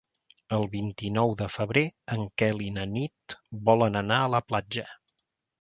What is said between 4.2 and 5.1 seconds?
a la platja.